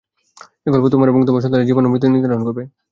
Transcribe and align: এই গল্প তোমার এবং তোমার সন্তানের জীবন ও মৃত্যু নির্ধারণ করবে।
এই 0.65 0.71
গল্প 0.73 0.85
তোমার 0.93 1.07
এবং 1.09 1.21
তোমার 1.27 1.43
সন্তানের 1.43 1.67
জীবন 1.69 1.83
ও 1.85 1.91
মৃত্যু 1.91 2.07
নির্ধারণ 2.07 2.41
করবে। 2.47 2.63